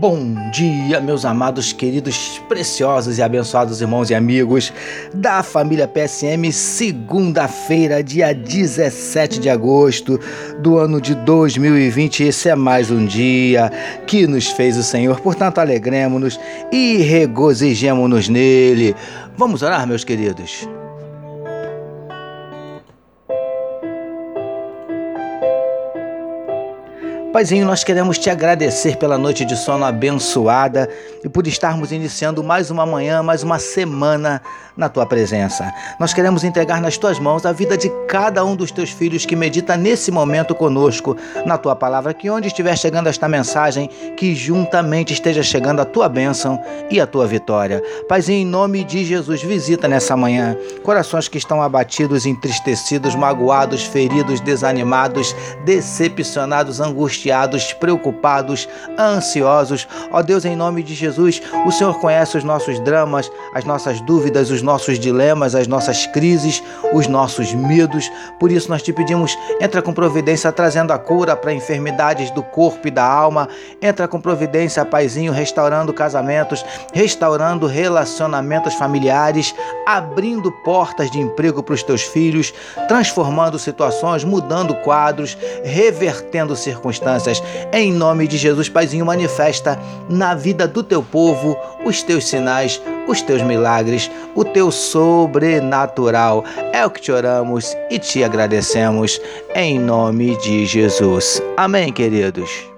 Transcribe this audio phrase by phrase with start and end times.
[0.00, 4.72] Bom dia, meus amados, queridos, preciosos e abençoados irmãos e amigos
[5.12, 10.20] da família PSM, segunda-feira, dia 17 de agosto
[10.60, 12.22] do ano de 2020.
[12.22, 13.72] Esse é mais um dia
[14.06, 16.38] que nos fez o Senhor, portanto, alegremos-nos
[16.70, 18.94] e regozijemos-nos nele.
[19.36, 20.77] Vamos orar, meus queridos.
[27.38, 30.90] Paizinho, nós queremos te agradecer pela noite de sono abençoada
[31.22, 34.42] e por estarmos iniciando mais uma manhã, mais uma semana
[34.76, 35.72] na tua presença.
[36.00, 39.36] Nós queremos entregar nas tuas mãos a vida de cada um dos teus filhos que
[39.36, 45.12] medita nesse momento conosco na tua palavra, que onde estiver chegando esta mensagem, que juntamente
[45.12, 47.80] esteja chegando a tua bênção e a tua vitória.
[48.08, 54.40] Paizinho, em nome de Jesus, visita nessa manhã corações que estão abatidos, entristecidos, magoados, feridos,
[54.40, 59.86] desanimados, decepcionados, angustiados angustiados, preocupados, ansiosos.
[60.10, 64.50] Ó Deus, em nome de Jesus, o Senhor conhece os nossos dramas, as nossas dúvidas,
[64.50, 66.62] os nossos dilemas, as nossas crises,
[66.92, 68.10] os nossos medos.
[68.40, 72.88] Por isso nós te pedimos, entra com providência trazendo a cura para enfermidades do corpo
[72.88, 73.48] e da alma.
[73.80, 79.54] Entra com providência, Paizinho, restaurando casamentos, restaurando relacionamentos familiares,
[79.86, 82.54] abrindo portas de emprego para os teus filhos,
[82.88, 87.17] transformando situações, mudando quadros, revertendo circunstâncias
[87.72, 93.22] Em nome de Jesus, Paizinho, manifesta na vida do teu povo os teus sinais, os
[93.22, 96.44] teus milagres, o teu sobrenatural.
[96.72, 99.20] É o que te oramos e te agradecemos
[99.54, 101.42] em nome de Jesus.
[101.56, 102.68] Amém, queridos.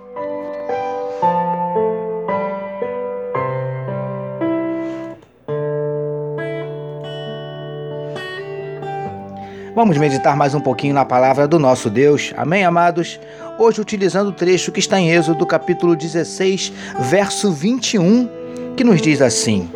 [9.81, 12.35] Vamos meditar mais um pouquinho na palavra do nosso Deus.
[12.37, 13.19] Amém, amados?
[13.63, 18.27] Hoje, utilizando o trecho que está em Êxodo, capítulo 16, verso 21,
[18.75, 19.71] que nos diz assim: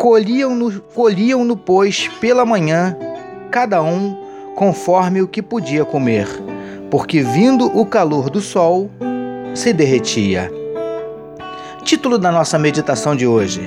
[0.00, 2.96] Colhiam-no, colhiam-no pois, pela manhã,
[3.48, 4.18] cada um
[4.56, 6.26] conforme o que podia comer,
[6.90, 8.90] porque vindo o calor do sol,
[9.54, 10.50] se derretia.
[11.84, 13.60] Título da nossa meditação de hoje: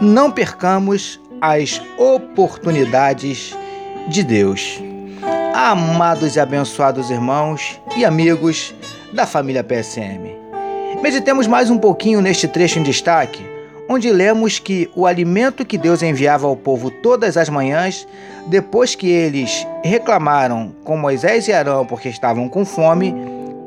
[0.00, 3.56] Não percamos as oportunidades
[4.08, 4.82] de Deus
[5.56, 8.74] amados e abençoados irmãos e amigos
[9.12, 10.34] da família PSM.
[11.02, 13.44] Meditemos mais um pouquinho neste trecho em destaque,
[13.88, 18.06] onde lemos que o alimento que Deus enviava ao povo todas as manhãs,
[18.46, 23.14] depois que eles reclamaram com Moisés e Arão porque estavam com fome,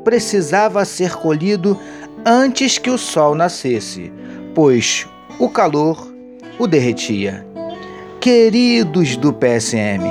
[0.04, 1.78] precisava ser colhido
[2.24, 4.12] antes que o sol nascesse,
[4.54, 5.06] pois
[5.38, 6.12] o calor
[6.58, 7.46] o derretia.
[8.20, 10.02] Queridos do PSM,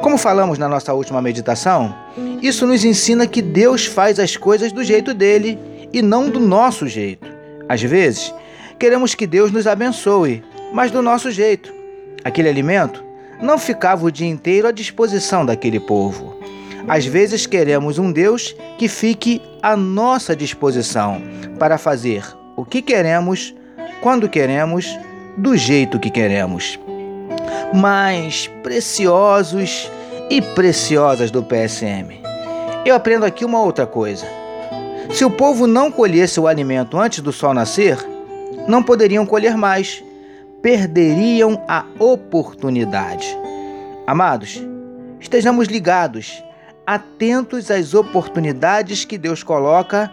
[0.00, 1.94] como falamos na nossa última meditação,
[2.42, 5.58] isso nos ensina que Deus faz as coisas do jeito dele
[5.92, 7.26] e não do nosso jeito.
[7.68, 8.34] Às vezes,
[8.78, 10.42] queremos que Deus nos abençoe,
[10.72, 11.72] mas do nosso jeito.
[12.24, 13.02] Aquele alimento
[13.40, 16.36] não ficava o dia inteiro à disposição daquele povo.
[16.88, 21.22] Às vezes queremos um Deus que fique à nossa disposição
[21.58, 22.24] para fazer
[22.56, 23.54] o que queremos,
[24.00, 24.86] quando queremos,
[25.36, 26.78] do jeito que queremos
[27.72, 29.90] mais preciosos
[30.28, 32.19] e preciosas do PSM.
[32.84, 34.26] Eu aprendo aqui uma outra coisa.
[35.10, 37.98] Se o povo não colhesse o alimento antes do sol nascer,
[38.66, 40.02] não poderiam colher mais,
[40.62, 43.26] perderiam a oportunidade.
[44.06, 44.62] Amados,
[45.20, 46.42] estejamos ligados,
[46.86, 50.10] atentos às oportunidades que Deus coloca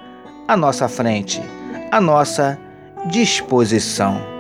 [0.47, 1.41] à nossa frente,
[1.91, 2.57] à nossa
[3.05, 4.37] disposição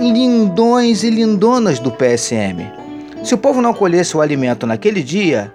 [0.00, 2.72] lindões e lindonas do PSM.
[3.22, 5.52] Se o povo não colhesse o alimento naquele dia,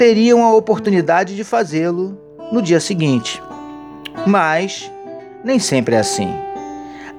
[0.00, 2.18] teriam a oportunidade de fazê-lo
[2.50, 3.42] no dia seguinte.
[4.26, 4.90] Mas
[5.44, 6.32] nem sempre é assim.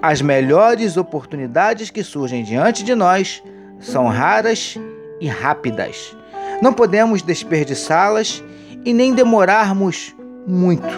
[0.01, 3.43] As melhores oportunidades que surgem diante de nós
[3.79, 4.79] são raras
[5.19, 6.17] e rápidas.
[6.59, 8.43] Não podemos desperdiçá-las
[8.83, 10.15] e nem demorarmos
[10.47, 10.89] muito,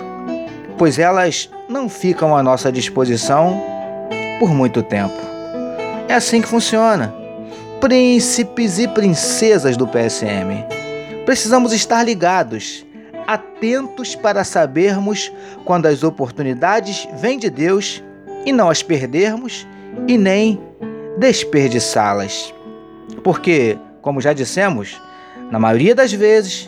[0.77, 3.61] pois elas não ficam à nossa disposição
[4.39, 5.19] por muito tempo.
[6.07, 7.13] É assim que funciona.
[7.81, 10.72] Príncipes e princesas do PSM.
[11.25, 12.85] Precisamos estar ligados,
[13.25, 15.31] atentos para sabermos
[15.63, 18.03] quando as oportunidades vêm de Deus
[18.45, 19.65] e não as perdermos
[20.07, 20.59] e nem
[21.17, 22.53] desperdiçá-las.
[23.23, 25.01] Porque, como já dissemos,
[25.49, 26.67] na maioria das vezes,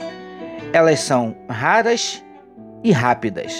[0.71, 2.23] elas são raras
[2.81, 3.53] e rápidas.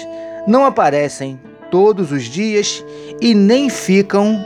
[0.48, 1.40] Não aparecem
[1.70, 2.86] todos os dias
[3.20, 4.40] e nem ficam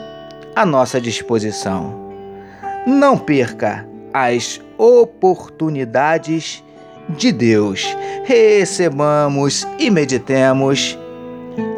[0.55, 2.09] à nossa disposição.
[2.87, 6.63] Não perca as oportunidades
[7.09, 7.95] de Deus.
[8.25, 10.97] Recebamos e meditemos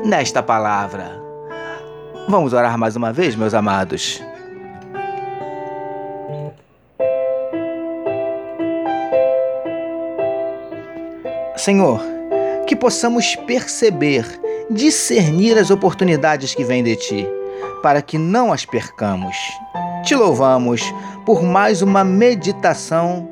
[0.04, 1.20] nesta palavra.
[2.28, 4.22] Vamos orar mais uma vez, meus amados.
[11.56, 12.02] Senhor,
[12.66, 14.26] que possamos perceber,
[14.70, 17.28] discernir as oportunidades que vêm de Ti,
[17.84, 19.36] para que não as percamos.
[20.04, 20.82] Te louvamos
[21.26, 23.28] por mais uma meditação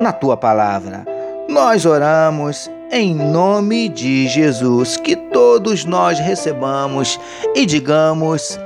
[0.00, 1.04] na Tua palavra.
[1.48, 7.18] Nós oramos em nome de Jesus, que todos nós recebamos
[7.54, 8.58] e digamos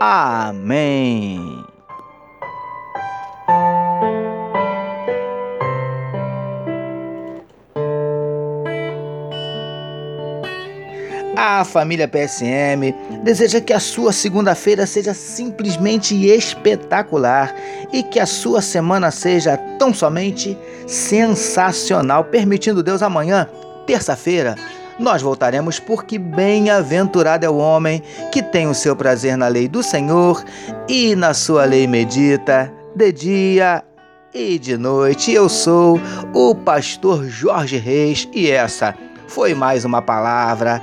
[0.00, 1.64] Amém.
[11.48, 17.54] A família PSM deseja que a sua segunda-feira seja simplesmente espetacular
[17.92, 20.58] e que a sua semana seja tão somente
[20.88, 22.24] sensacional.
[22.24, 23.48] Permitindo Deus, amanhã,
[23.86, 24.56] terça-feira,
[24.98, 28.02] nós voltaremos, porque bem-aventurado é o homem
[28.32, 30.42] que tem o seu prazer na lei do Senhor
[30.88, 33.84] e na sua lei medita de dia
[34.34, 35.30] e de noite.
[35.30, 36.00] Eu sou
[36.34, 38.96] o pastor Jorge Reis e essa
[39.28, 40.82] foi mais uma palavra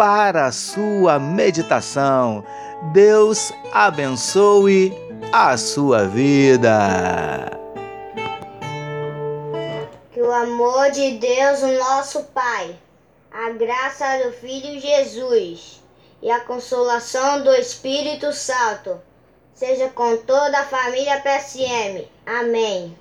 [0.00, 2.42] para a sua meditação.
[2.90, 4.96] Deus abençoe
[5.30, 7.50] a sua vida.
[10.10, 12.74] Que o amor de Deus, nosso Pai,
[13.30, 15.82] a graça do Filho Jesus
[16.22, 18.98] e a consolação do Espírito Santo
[19.52, 22.08] seja com toda a família PSM.
[22.24, 22.96] Amém.